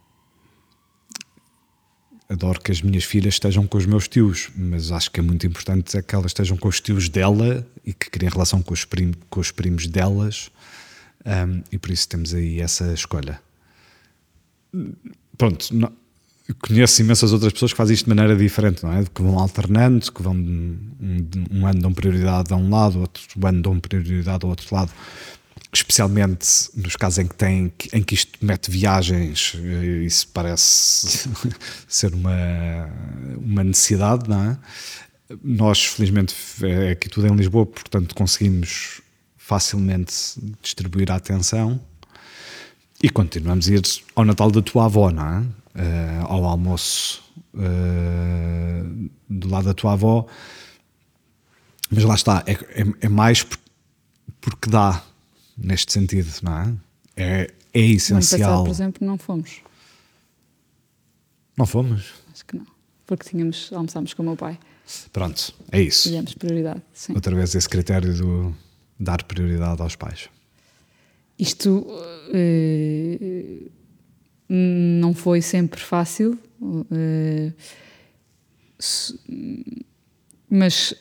[2.28, 5.46] adoro que as minhas filhas estejam com os meus tios, mas acho que é muito
[5.46, 8.84] importante é que elas estejam com os tios dela e que criem relação com os,
[8.84, 10.50] prim, com os primos delas,
[11.24, 13.40] um, e por isso temos aí essa escolha.
[15.38, 15.90] Pronto, não,
[16.60, 19.04] conheço imensas outras pessoas que fazem isto de maneira diferente, não é?
[19.04, 20.78] Que vão alternando, que vão um,
[21.50, 24.92] um ano dão prioridade a um lado, outro ano dão prioridade ao outro lado
[25.72, 31.28] especialmente nos casos em que tem em que isto mete viagens eh, isso parece
[31.86, 32.88] ser uma
[33.36, 34.58] uma necessidade não é?
[35.42, 39.00] nós felizmente é aqui tudo em Lisboa portanto conseguimos
[39.36, 40.14] facilmente
[40.62, 41.80] distribuir a atenção
[43.02, 43.82] e continuamos a ir
[44.14, 45.40] ao Natal da tua avó não é?
[45.78, 47.22] Uh, ao almoço
[47.54, 50.26] uh, do lado da tua avó
[51.90, 53.46] mas lá está é, é, é mais
[54.40, 55.02] porque dá
[55.58, 56.74] neste sentido, não é?
[57.16, 58.40] É, é essencial.
[58.40, 59.60] Passado, por exemplo, não fomos.
[61.56, 62.14] Não fomos?
[62.32, 62.66] Acho que não.
[63.04, 64.58] Porque tínhamos, almoçámos com o meu pai.
[65.12, 66.10] Pronto, é isso.
[66.10, 67.12] Demos prioridade, sim.
[67.14, 68.56] Outra vez esse critério do
[68.98, 70.28] dar prioridade aos pais.
[71.38, 73.70] Isto uh,
[74.48, 77.52] não foi sempre fácil, uh,
[80.50, 80.94] mas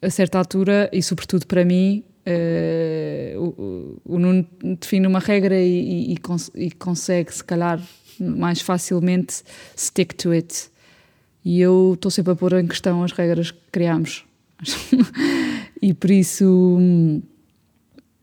[0.00, 4.46] a certa altura, e sobretudo para mim, Uh, o, o, Nuno
[4.80, 6.16] define uma regra e, e,
[6.54, 7.80] e, consegue, se calhar,
[8.20, 9.42] mais facilmente
[9.76, 10.70] stick to it.
[11.44, 14.24] E eu estou sempre a pôr em questão as regras que criámos.
[15.82, 16.70] e por isso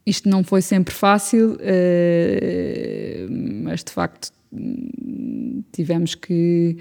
[0.06, 1.58] isto não foi sempre fácil, uh,
[3.64, 4.32] mas de facto
[5.72, 6.78] tivemos que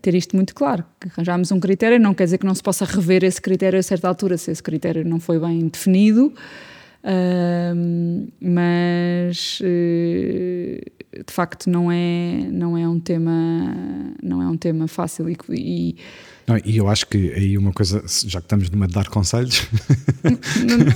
[0.00, 2.84] ter isto muito claro, que arranjámos um critério, não quer dizer que não se possa
[2.84, 6.32] rever esse critério a certa altura, se esse critério não foi bem definido,
[7.04, 13.74] uh, mas uh, de facto não é, não é um tema
[14.22, 15.96] não é um tema fácil e, e
[16.46, 19.66] não, e eu acho que aí uma coisa, já que estamos numa de dar conselhos,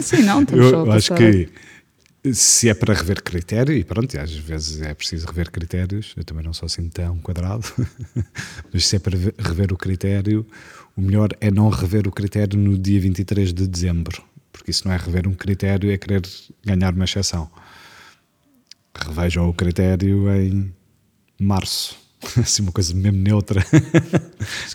[0.01, 1.49] sim, não, estamos eu acho que
[2.33, 6.45] se é para rever critério, e pronto, às vezes é preciso rever critérios, eu também
[6.45, 7.65] não sou assim tão quadrado,
[8.73, 10.47] mas se é para rever o critério,
[10.97, 14.95] o melhor é não rever o critério no dia 23 de dezembro, porque isso não
[14.95, 16.23] é rever um critério, é querer
[16.65, 17.51] ganhar uma exceção.
[18.95, 20.75] Revejam o critério em
[21.39, 22.08] março.
[22.37, 23.65] Assim, uma coisa mesmo neutra.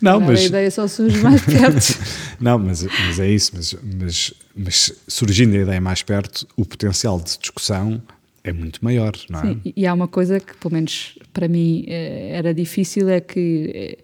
[0.02, 0.42] não, mas.
[0.42, 2.00] A ideia só surge mais perto.
[2.40, 3.52] não, mas, mas é isso.
[3.56, 8.02] Mas, mas, mas surgindo a ideia mais perto, o potencial de discussão
[8.44, 9.44] é muito maior, não é?
[9.44, 13.72] Sim, e há uma coisa que, pelo menos para mim, eh, era difícil: é que
[13.74, 13.98] eh,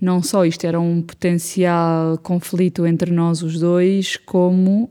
[0.00, 4.90] não só isto era um potencial conflito entre nós os dois, como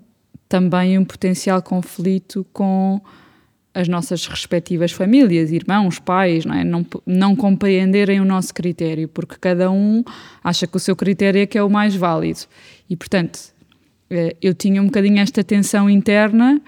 [0.49, 3.01] também um potencial conflito com
[3.77, 6.63] as nossas respectivas famílias, irmãos, pais, não, é?
[6.63, 10.03] não, não compreenderem o nosso critério, porque cada um
[10.43, 12.39] acha que o seu critério é que é o mais válido.
[12.89, 13.39] E, portanto,
[14.09, 16.59] eh, eu tinha um bocadinho esta tensão interna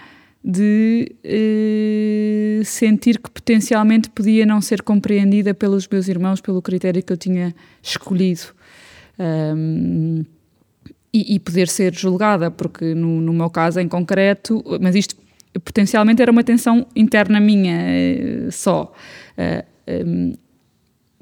[0.45, 7.11] de eh, sentir que potencialmente podia não ser compreendida pelos meus irmãos pelo critério que
[7.11, 8.53] eu tinha escolhido.
[9.17, 10.23] Um,
[11.11, 15.15] e, e, poder ser julgada, porque no, no meu caso em concreto, mas isto
[15.63, 18.93] potencialmente era uma tensão interna minha eh, só.
[19.37, 20.33] Eh, ehm,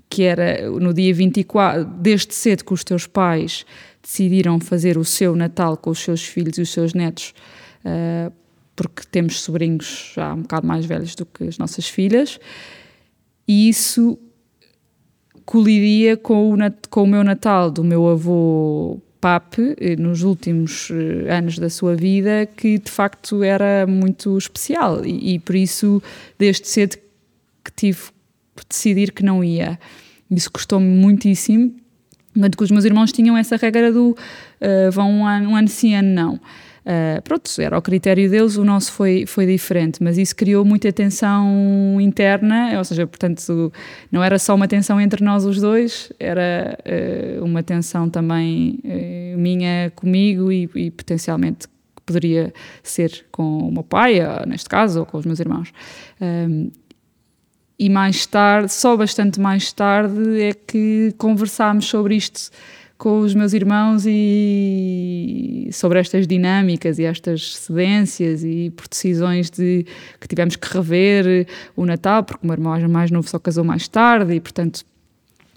[0.10, 3.66] que era no dia 24, desde cedo que os teus pais
[4.02, 7.34] decidiram fazer o seu Natal com os seus filhos e os seus netos,
[7.84, 8.32] eh,
[8.76, 12.40] porque temos sobrinhos já um bocado mais velhos do que as nossas filhas,
[13.48, 14.18] e isso
[15.46, 16.58] colidia com o,
[16.90, 21.96] com o meu Natal do meu avô PAP eh, nos últimos eh, anos da sua
[21.96, 26.02] vida que de facto era muito especial e, e por isso
[26.38, 26.98] desde cedo
[27.64, 28.00] que tive
[28.56, 29.80] que decidir que não ia.
[30.30, 31.74] Isso custou-me muitíssimo,
[32.36, 35.68] enquanto que os meus irmãos tinham essa regra do uh, vão um ano, um ano
[35.68, 36.40] sim, ano não.
[36.88, 40.90] Uh, pronto, era o critério deles, o nosso foi, foi diferente, mas isso criou muita
[40.90, 43.74] tensão interna, ou seja, portanto,
[44.10, 49.38] não era só uma tensão entre nós os dois, era uh, uma tensão também uh,
[49.38, 51.68] minha comigo e, e, potencialmente
[52.06, 55.74] poderia ser com o meu pai, neste caso, ou com os meus irmãos.
[56.22, 56.72] Um,
[57.78, 62.50] e mais tarde, só bastante mais tarde, é que conversámos sobre isto
[62.98, 69.86] com os meus irmãos e sobre estas dinâmicas e estas cedências e por decisões de
[70.20, 73.88] que tivemos que rever o Natal, porque o meu irmão mais novo só casou mais
[73.88, 74.84] tarde e, portanto,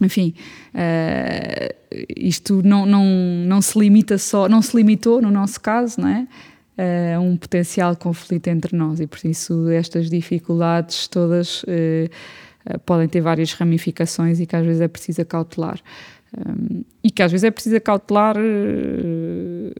[0.00, 0.34] enfim,
[0.74, 1.74] uh,
[2.16, 6.26] isto não, não, não se limita só, não se limitou no nosso caso, não é?
[6.78, 13.20] Uh, um potencial conflito entre nós e por isso estas dificuldades todas uh, podem ter
[13.20, 15.78] várias ramificações e que às vezes é preciso cautelar.
[16.36, 19.74] Um, e que às vezes é preciso cautelar, uh,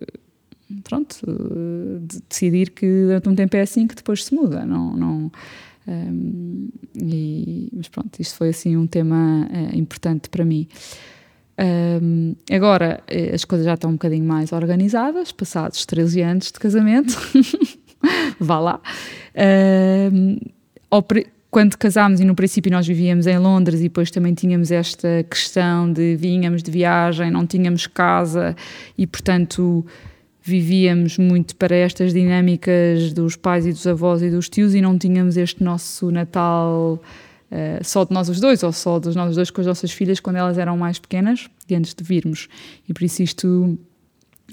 [0.82, 4.96] pronto, uh, de decidir que durante um tempo é assim que depois se muda, não,
[4.96, 5.32] não
[5.86, 10.68] um, e, mas pronto, isto foi assim um tema uh, importante para mim.
[12.02, 13.02] Um, agora
[13.34, 17.14] as coisas já estão um bocadinho mais organizadas, passados 13 anos de casamento,
[18.40, 18.80] vá lá.
[20.10, 20.38] Um,
[21.50, 25.92] quando casámos e no princípio nós vivíamos em Londres e depois também tínhamos esta questão
[25.92, 28.54] de vínhamos de viagem, não tínhamos casa
[28.96, 29.84] e portanto
[30.42, 34.96] vivíamos muito para estas dinâmicas dos pais e dos avós e dos tios e não
[34.96, 37.02] tínhamos este nosso Natal
[37.50, 40.20] uh, só de nós os dois ou só dos nós dois com as nossas filhas
[40.20, 42.48] quando elas eram mais pequenas e antes de virmos.
[42.88, 43.76] E por isso isto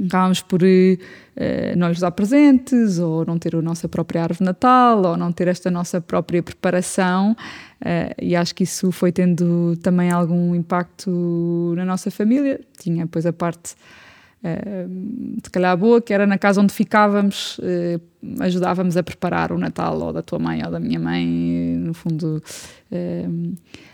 [0.06, 5.04] acabámos por uh, não lhes dar presentes, ou não ter a nossa própria árvore Natal,
[5.04, 10.12] ou não ter esta nossa própria preparação, uh, e acho que isso foi tendo também
[10.12, 12.60] algum impacto na nossa família.
[12.80, 13.76] Tinha depois a parte,
[15.42, 17.60] de calhar boa, que era na casa onde ficávamos,
[18.40, 21.26] ajudávamos a preparar o Natal, ou da tua mãe, ou da minha mãe,
[21.78, 22.42] no fundo.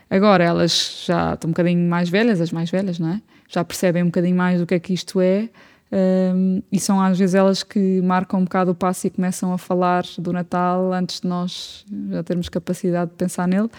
[0.09, 3.21] agora elas já estão um bocadinho mais velhas, as mais velhas, não é?
[3.47, 5.49] Já percebem um bocadinho mais do que é que isto é.
[5.93, 9.60] Um, e são às vezes elas que marcam um bocado o passo e começam a
[9.60, 13.69] falar do Natal antes de nós já termos capacidade de pensar nele.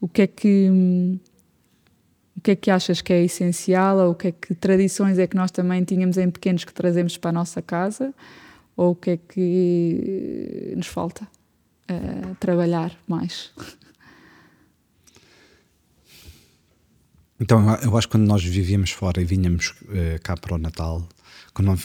[0.00, 1.20] O que é que
[2.34, 5.26] o que é que achas que é essencial ou o que é que tradições é
[5.26, 8.14] que nós também tínhamos em pequenos que trazemos para a nossa casa
[8.74, 11.28] ou o que é que nos falta
[11.90, 13.52] uh, trabalhar mais?
[17.38, 21.06] Então, eu acho que quando nós vivíamos fora e vinhamos uh, cá para o Natal,
[21.52, 21.78] quando não,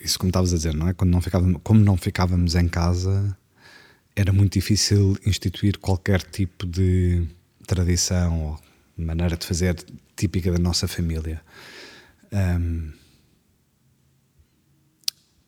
[0.00, 0.94] isso como estavas a dizer, não é?
[0.94, 3.36] Quando não ficávamos, como não ficávamos em casa,
[4.14, 7.26] era muito difícil instituir qualquer tipo de
[7.66, 8.60] tradição ou
[8.96, 9.76] maneira de fazer
[10.16, 11.42] típica da nossa família.
[12.32, 12.92] Um,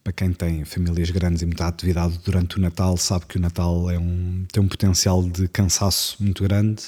[0.02, 3.90] para quem tem famílias grandes e muita atividade durante o Natal, sabe que o Natal
[3.90, 6.84] é um, tem um potencial de cansaço muito grande.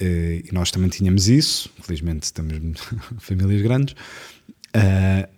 [0.00, 2.80] Uh, e nós também tínhamos isso, felizmente temos
[3.20, 3.94] famílias grandes.
[4.76, 5.28] Uh,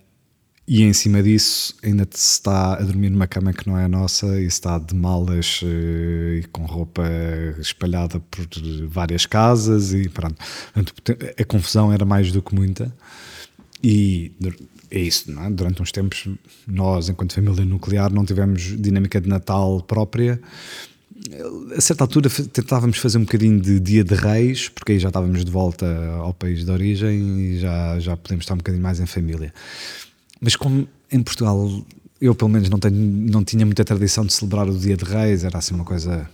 [0.66, 3.88] e em cima disso ainda se está a dormir numa cama que não é a
[3.88, 7.02] nossa e está de malas uh, e com roupa
[7.58, 8.46] espalhada por
[8.88, 10.36] várias casas e pronto.
[11.38, 12.94] A confusão era mais do que muita.
[13.82, 14.32] E
[14.90, 15.50] é isso, é?
[15.50, 16.28] durante uns tempos
[16.66, 20.40] nós, enquanto família nuclear, não tivemos dinâmica de Natal própria.
[21.76, 25.44] A certa altura tentávamos fazer um bocadinho de dia de reis, porque aí já estávamos
[25.44, 29.06] de volta ao país de origem e já, já podemos estar um bocadinho mais em
[29.06, 29.52] família.
[30.40, 31.85] Mas como em Portugal
[32.20, 35.44] eu pelo menos não, tenho, não tinha muita tradição de celebrar o dia de reis,
[35.44, 36.28] era assim uma coisa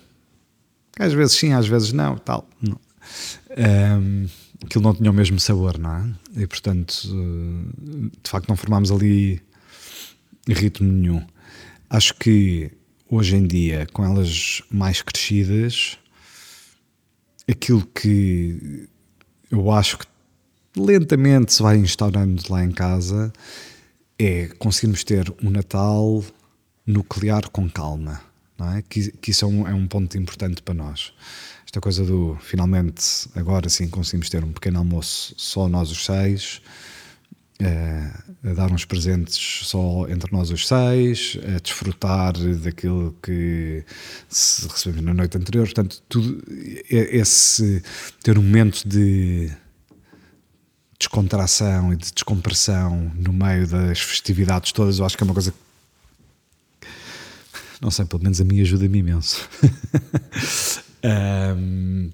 [0.99, 2.49] às vezes sim, às vezes não, tal.
[2.61, 2.79] Não.
[3.57, 4.27] Um,
[4.65, 6.43] aquilo não tinha o mesmo sabor, não é?
[6.43, 9.41] E portanto, eh, de facto, não formámos ali
[10.49, 11.25] ritmo nenhum.
[11.89, 12.71] Acho que
[13.11, 15.99] hoje em dia, com elas mais crescidas,
[17.49, 18.89] aquilo que
[19.51, 20.07] eu acho que
[20.77, 23.33] lentamente se vai instaurando lá em casa
[24.19, 26.25] é conseguirmos ter um Natal
[26.87, 28.21] nuclear com calma,
[28.77, 28.83] é?
[28.83, 31.13] Que, que isso é um, é um ponto importante para nós
[31.69, 36.63] esta coisa do finalmente agora sim conseguimos ter um pequeno almoço só nós os seis,
[37.61, 43.85] a dar uns presentes só entre nós os seis, a desfrutar daquilo que
[44.29, 45.65] recebemos na noite anterior.
[45.65, 46.43] Portanto, tudo
[46.89, 47.83] esse
[48.23, 49.51] ter um momento de
[50.99, 55.53] descontração e de descompressão no meio das festividades todas, eu acho que é uma coisa
[55.53, 56.89] que,
[57.81, 59.49] não sei, pelo menos a mim ajuda-me imenso.
[61.01, 62.11] Um,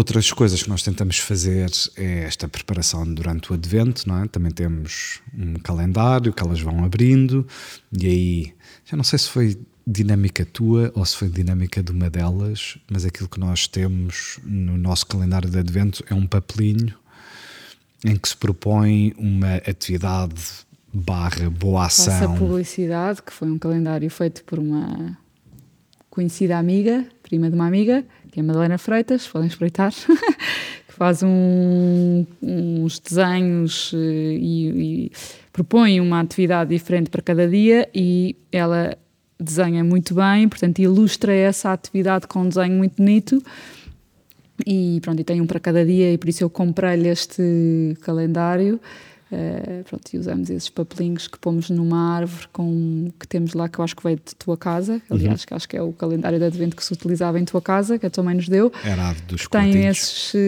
[0.00, 4.26] outras coisas que nós tentamos fazer é esta preparação durante o Advento, não é?
[4.26, 7.46] Também temos um calendário que elas vão abrindo,
[7.92, 8.54] e aí
[8.86, 13.04] já não sei se foi dinâmica tua ou se foi dinâmica de uma delas, mas
[13.04, 16.96] aquilo que nós temos no nosso calendário de Advento é um papelinho
[18.02, 20.42] em que se propõe uma atividade
[20.90, 22.14] barra boa ação.
[22.14, 25.18] Essa publicidade, que foi um calendário feito por uma
[26.08, 29.92] conhecida amiga, prima de uma amiga, que é a Madalena Freitas, podem espreitar,
[30.84, 35.12] que faz um, uns desenhos eh, e, e
[35.52, 38.98] propõe uma atividade diferente para cada dia e ela
[39.38, 43.40] desenha muito bem, portanto ilustra essa atividade com um desenho muito bonito.
[44.66, 48.80] E pronto, e tem um para cada dia e por isso eu comprei-lhe este calendário
[49.32, 53.78] Uh, pronto, e usamos esses papelinhos que pomos numa árvore com, que temos lá, que
[53.78, 55.00] eu acho que veio de tua casa.
[55.08, 55.46] Aliás, uhum.
[55.46, 58.04] que acho que é o calendário de advento que se utilizava em tua casa, que
[58.04, 58.72] a tua mãe nos deu.
[58.84, 60.38] Era a árvore dos Tem esses, uh,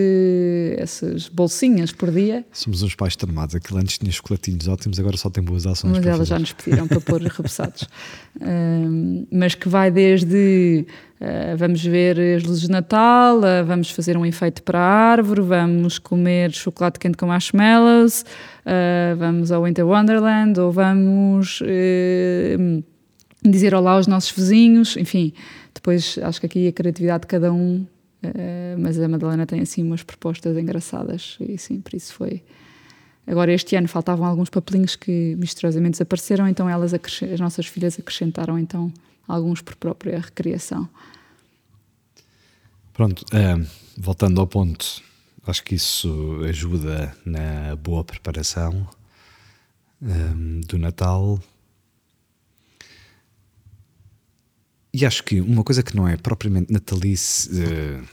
[0.79, 2.45] essas bolsinhas por dia.
[2.51, 3.55] Somos uns pais tramados.
[3.55, 5.93] Aquilo antes tinha chocolatinhos ótimos, agora só tem boas ações.
[5.93, 7.83] Mas elas já nos pediram para pôr repassados.
[8.37, 10.87] Uh, mas que vai desde
[11.23, 15.41] Uh, vamos ver as luzes de Natal, uh, vamos fazer um enfeite para a árvore,
[15.41, 18.23] vamos comer chocolate quente com marshmallows,
[18.67, 21.63] uh, vamos ao Winter Wonderland ou vamos
[23.41, 25.33] dizer olá aos nossos vizinhos, enfim.
[25.73, 27.87] Depois acho que aqui a criatividade de cada um,
[28.79, 32.43] mas a Madalena tem assim umas propostas engraçadas e sim, por isso foi.
[33.29, 38.59] Agora, este ano faltavam alguns papelinhos que misteriosamente desapareceram, então elas, as nossas filhas acrescentaram
[38.59, 38.93] então
[39.27, 40.89] alguns por própria recriação.
[42.93, 45.03] Pronto, uh, voltando ao ponto,
[45.47, 48.89] acho que isso ajuda na boa preparação
[50.01, 51.41] um, do Natal.
[54.93, 58.09] E acho que uma coisa que não é propriamente natalice uh,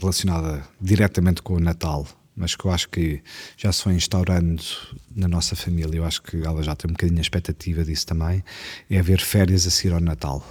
[0.00, 3.22] relacionada diretamente com o Natal, mas que eu acho que
[3.56, 4.62] já se foi instaurando
[5.14, 8.42] na nossa família, eu acho que ela já tem um bocadinho a expectativa disso também,
[8.90, 10.44] é haver férias a seguir ao Natal.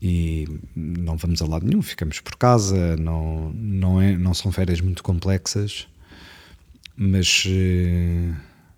[0.00, 4.80] E não vamos a lado nenhum, ficamos por casa, não, não, é, não são férias
[4.80, 5.88] muito complexas,
[6.96, 8.34] mas, eh,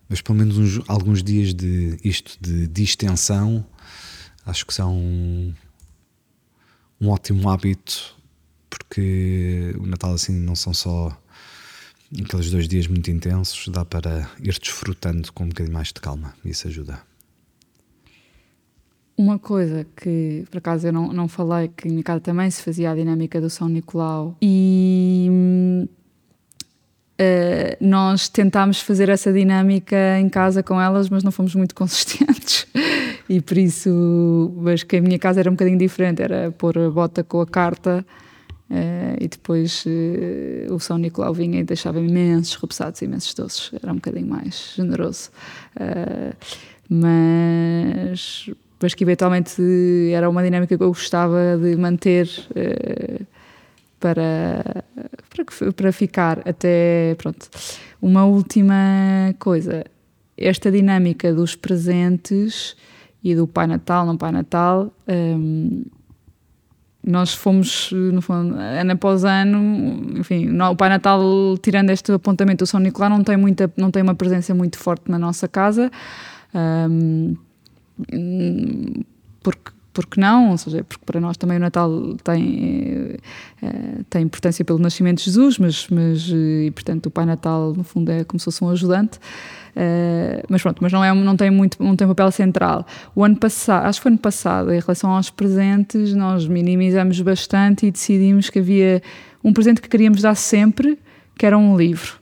[0.08, 3.64] mas pelo menos uns, alguns dias de isto de distensão
[4.44, 5.54] acho que são um,
[7.00, 8.16] um ótimo hábito,
[8.68, 11.16] porque o Natal assim não são só
[12.12, 16.34] aqueles dois dias muito intensos, dá para ir desfrutando com um bocadinho mais de calma,
[16.44, 17.00] isso ajuda.
[19.16, 22.62] Uma coisa que, por acaso, eu não, não falei, que em minha casa também se
[22.62, 25.28] fazia a dinâmica do São Nicolau e
[27.20, 32.68] uh, nós tentámos fazer essa dinâmica em casa com elas, mas não fomos muito consistentes
[33.28, 36.88] e por isso, mas que a minha casa era um bocadinho diferente, era pôr a
[36.88, 38.06] bota com a carta
[38.70, 43.70] Uh, e depois uh, o São Nicolau vinha e deixava imensos repousados, imensos doces.
[43.82, 45.30] Era um bocadinho mais generoso.
[45.74, 46.36] Uh,
[46.88, 48.50] mas,
[48.80, 49.62] mas que eventualmente
[50.12, 52.28] era uma dinâmica que eu gostava de manter
[54.00, 54.84] para,
[55.30, 57.14] para, para ficar até.
[57.16, 57.48] Pronto.
[58.00, 59.84] Uma última coisa.
[60.36, 62.76] Esta dinâmica dos presentes
[63.22, 64.92] e do Pai Natal, não Pai Natal.
[65.06, 65.84] Um,
[67.04, 71.22] nós fomos, no fundo, ano após ano, enfim, o Pai Natal,
[71.62, 75.10] tirando este apontamento do São Nicolau, não tem, muita, não tem uma presença muito forte
[75.10, 75.90] na nossa casa,
[76.54, 77.34] um,
[79.42, 81.90] porque porque não, ou seja, porque para nós também o Natal
[82.22, 83.16] tem,
[83.60, 87.82] é, tem importância pelo nascimento de Jesus, mas, mas e, portanto o Pai Natal no
[87.82, 89.18] fundo é como se fosse um ajudante.
[89.78, 92.84] Uh, mas pronto, mas não, é, não, tem muito, não tem papel central.
[93.14, 97.86] O ano passado, acho que foi ano passado, em relação aos presentes, nós minimizamos bastante
[97.86, 99.00] e decidimos que havia
[99.42, 100.98] um presente que queríamos dar sempre,
[101.38, 102.18] que era um livro.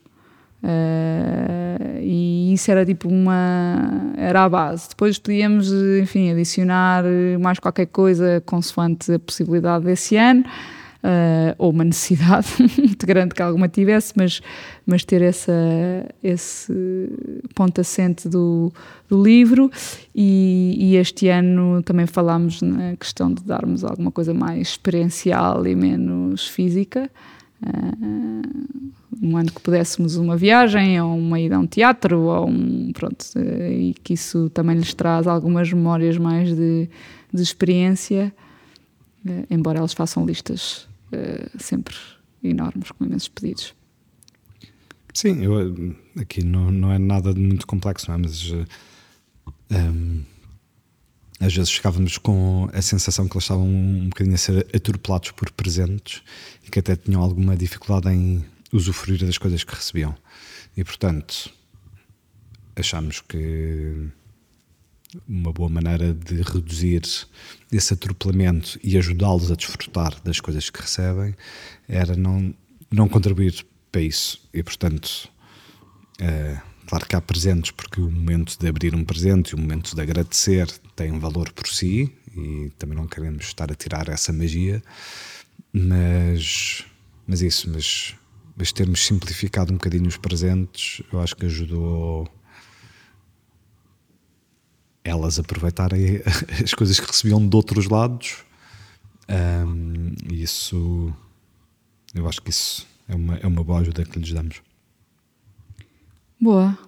[0.63, 7.05] Uh, e isso era tipo uma era a base depois podíamos enfim adicionar
[7.39, 10.45] mais qualquer coisa consoante a possibilidade desse ano
[11.07, 14.41] uh, ou uma necessidade muito grande que alguma tivesse, mas,
[14.85, 15.53] mas ter essa,
[16.23, 16.73] esse
[17.55, 18.73] ponto assente do,
[19.09, 19.71] do livro.
[20.15, 25.75] E, e, este ano também falámos na questão de darmos alguma coisa mais experiencial e
[25.75, 27.09] menos física.
[27.63, 28.87] Uh,
[29.23, 33.25] um ano que pudéssemos uma viagem ou uma ida a um teatro ou um, pronto,
[33.35, 36.87] e que isso também lhes traz algumas memórias mais de,
[37.33, 38.31] de experiência,
[39.49, 41.95] embora elas façam listas uh, sempre
[42.43, 43.75] enormes, com imensos pedidos.
[45.13, 48.17] Sim, eu, aqui não, não é nada de muito complexo, é?
[48.17, 48.67] mas uh,
[49.71, 50.23] eh, um,
[51.41, 55.51] às vezes ficávamos com a sensação que eles estavam um bocadinho a ser atropelados por
[55.53, 56.23] presentes
[56.67, 60.15] e que até tinham alguma dificuldade em usufruir das coisas que recebiam.
[60.77, 61.51] E portanto,
[62.75, 64.11] achamos que
[65.29, 67.03] uma boa maneira de reduzir
[67.71, 71.35] esse atropelamento e ajudá-los a desfrutar das coisas que recebem
[71.89, 72.55] era não,
[72.91, 74.49] não contribuir para isso.
[74.53, 75.29] E, portanto,
[76.19, 79.95] é, claro que há presentes, porque o momento de abrir um presente e o momento
[79.95, 84.33] de agradecer tem um valor por si e também não queremos estar a tirar essa
[84.33, 84.83] magia,
[85.73, 86.85] mas,
[87.27, 88.15] mas isso, mas,
[88.57, 92.29] mas termos simplificado um bocadinho os presentes, eu acho que ajudou
[95.27, 96.23] elas aproveitarem
[96.63, 98.39] as coisas que recebiam de outros lados.
[99.29, 101.13] Um, isso,
[102.15, 104.63] eu acho que isso é uma, é uma boa ajuda que lhes damos.
[106.41, 106.79] Boa.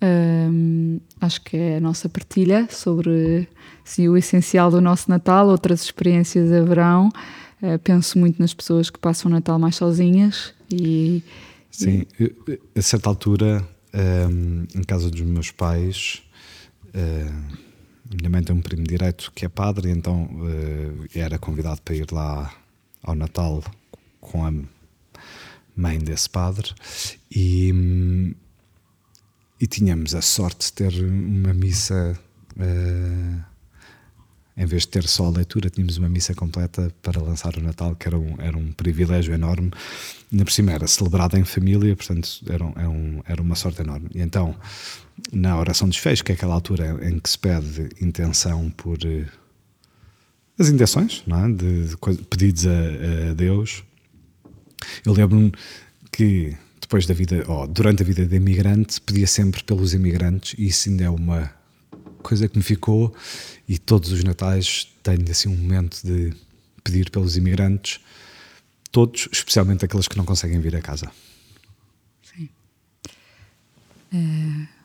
[0.00, 3.48] Um, acho que é a nossa partilha sobre
[3.84, 7.10] se o essencial do nosso Natal, outras experiências haverão.
[7.60, 11.22] Uh, penso muito nas pessoas que passam o Natal mais sozinhas e.
[11.70, 12.32] Sim, e...
[12.74, 13.68] a certa altura,
[14.30, 16.22] um, em casa dos meus pais,
[16.98, 17.58] Uh,
[18.20, 22.10] minha mãe tem um primo direito que é padre, então uh, era convidado para ir
[22.10, 22.52] lá
[23.02, 23.62] ao Natal
[24.20, 24.52] com a
[25.76, 26.74] mãe desse padre
[27.30, 28.34] e,
[29.60, 32.18] e tínhamos a sorte de ter uma missa.
[32.56, 33.57] Uh,
[34.58, 37.94] em vez de ter só a leitura, tínhamos uma missa completa para lançar o Natal,
[37.94, 39.70] que era um, era um privilégio enorme.
[40.32, 44.10] Ainda por cima era celebrada em família, portanto era, um, um, era uma sorte enorme.
[44.12, 44.56] E então
[45.32, 49.26] na oração de desfecho, que é aquela altura em que se pede intenção por uh,
[50.58, 51.52] as intenções, é?
[51.52, 53.84] de, de pedidos a, a, Deus.
[55.04, 55.52] Eu lembro-me
[56.10, 60.66] que depois da vida, oh, durante a vida de imigrante, pedia sempre pelos imigrantes, e
[60.66, 61.57] isso ainda é uma
[62.22, 63.14] coisa que me ficou.
[63.68, 66.34] E todos os Natais tenho assim um momento de
[66.82, 68.00] pedir pelos imigrantes,
[68.90, 71.10] todos, especialmente aqueles que não conseguem vir a casa.
[72.22, 72.48] Sim.
[74.12, 74.78] É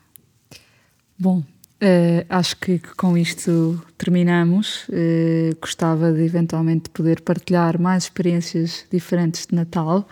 [1.18, 4.86] Bom, uh, acho que, com isto terminamos.
[4.90, 10.08] Uh, gostava de eventualmente poder partilhar mais experiências diferentes de Natal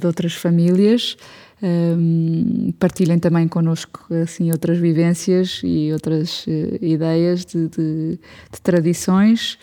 [0.00, 1.16] de outras famílias.
[1.62, 6.44] Um, partilhem também connosco assim, outras vivências e outras
[6.82, 8.18] ideias de, de,
[8.52, 9.58] de tradições.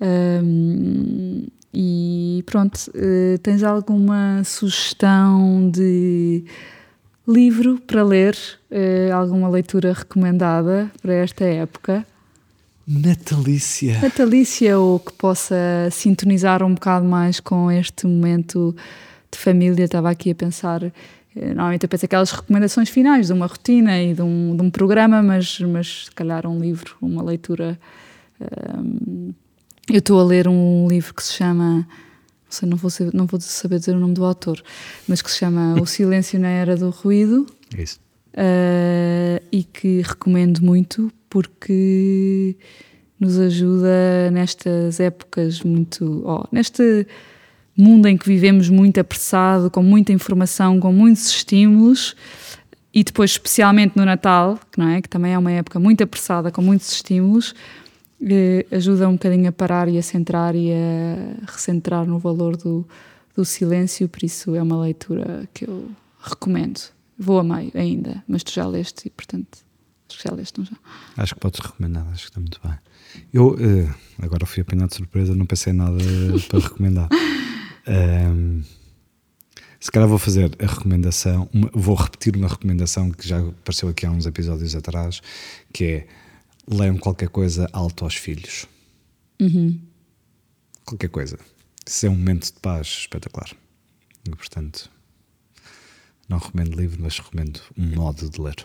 [0.00, 2.78] Um, e pronto,
[3.42, 6.44] tens alguma sugestão de
[7.26, 8.36] Livro para ler,
[8.70, 12.06] uh, alguma leitura recomendada para esta época?
[12.86, 13.98] Natalícia.
[13.98, 15.56] Natalícia, ou que possa
[15.90, 18.76] sintonizar um bocado mais com este momento
[19.32, 19.84] de família.
[19.84, 20.92] Estava aqui a pensar,
[21.34, 25.22] normalmente eu penso aquelas recomendações finais de uma rotina e de um, de um programa,
[25.22, 27.78] mas, mas se calhar um livro, uma leitura.
[28.40, 29.32] Um,
[29.90, 31.86] eu estou a ler um livro que se chama
[32.54, 34.62] sei, não vou, saber, não vou saber dizer o nome do autor,
[35.08, 37.46] mas que se chama O Silêncio na Era do Ruído.
[37.76, 38.00] É isso.
[38.32, 42.56] Uh, e que recomendo muito porque
[43.18, 46.22] nos ajuda nestas épocas muito.
[46.24, 47.06] Oh, neste
[47.76, 52.14] mundo em que vivemos muito apressado, com muita informação, com muitos estímulos,
[52.92, 55.02] e depois, especialmente no Natal, que, não é?
[55.02, 57.54] que também é uma época muito apressada, com muitos estímulos,
[58.22, 62.86] eh, ajuda um bocadinho a parar e a centrar e a recentrar no valor do,
[63.34, 66.80] do silêncio, por isso é uma leitura que eu recomendo.
[67.18, 69.58] Vou a meio ainda, mas tu já leste e, portanto,
[70.08, 70.76] acho que já leste, não já?
[71.16, 72.78] Acho que podes recomendar, acho que está muito bem.
[73.32, 75.98] Eu uh, agora fui apanhado de surpresa, não pensei nada
[76.48, 77.08] para recomendar.
[77.86, 78.62] Um,
[79.78, 84.06] se calhar vou fazer a recomendação, uma, vou repetir uma recomendação que já apareceu aqui
[84.06, 85.20] há uns episódios atrás,
[85.72, 86.06] que é
[86.66, 88.66] leiam qualquer coisa alto aos filhos.
[89.40, 89.78] Uhum.
[90.86, 91.38] Qualquer coisa.
[91.86, 93.50] Isso é um momento de paz espetacular.
[94.26, 94.90] E, portanto,
[96.28, 98.64] não recomendo livro, mas recomendo um modo de ler.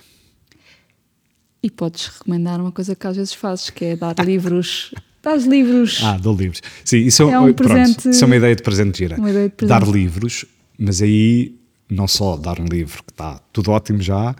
[1.61, 4.93] E podes recomendar uma coisa que às vezes fazes, que é dar livros.
[5.21, 6.01] Dás livros.
[6.03, 6.61] Ah, dou livros.
[6.85, 8.09] Sim, isso é, é um pronto, presente.
[8.09, 9.17] Isso é uma ideia de presente gira.
[9.17, 9.79] Uma ideia de presente.
[9.79, 10.45] Dar livros,
[10.77, 11.59] mas aí
[11.89, 14.35] não só dar um livro que está tudo ótimo já,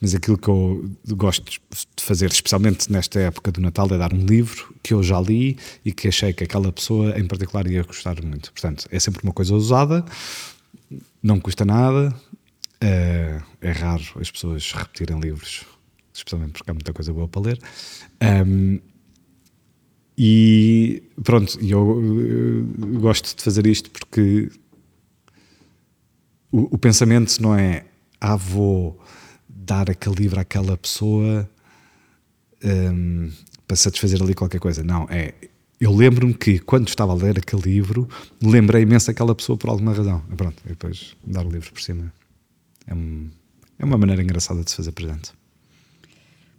[0.00, 4.24] mas aquilo que eu gosto de fazer, especialmente nesta época do Natal, é dar um
[4.24, 8.22] livro que eu já li e que achei que aquela pessoa em particular ia gostar
[8.22, 8.50] muito.
[8.52, 10.02] Portanto, é sempre uma coisa usada,
[11.22, 12.14] não custa nada,
[12.80, 15.64] é, é raro as pessoas repetirem livros,
[16.12, 17.58] especialmente porque há muita coisa boa para ler.
[18.46, 18.80] Um,
[20.16, 24.50] e pronto, eu, eu gosto de fazer isto porque
[26.52, 27.84] o, o pensamento não é
[28.20, 28.98] ah, vou
[29.48, 31.50] dar aquele livro àquela pessoa
[32.64, 33.30] um,
[33.66, 34.82] para satisfazer ali qualquer coisa.
[34.82, 35.34] Não, é.
[35.80, 38.08] Eu lembro-me que quando estava a ler aquele livro,
[38.40, 40.22] lembrei imenso daquela pessoa por alguma razão.
[40.32, 42.12] E pronto, e depois dar o livro por cima.
[42.86, 43.28] É, um,
[43.78, 45.32] é uma maneira engraçada de se fazer presente.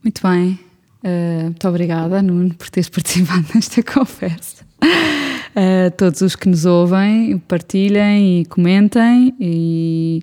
[0.03, 0.59] Muito bem.
[1.05, 4.65] Uh, muito obrigada, Nuno, por teres participado nesta conversa
[5.55, 10.21] a todos os que nos ouvem, partilhem e comentem e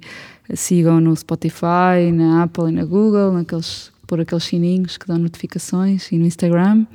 [0.55, 6.13] sigam no Spotify, na Apple e na Google, naqueles, por aqueles sininhos que dão notificações
[6.13, 6.87] e no Instagram.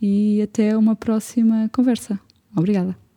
[0.00, 2.18] E até uma próxima conversa.
[2.54, 3.09] Obrigada.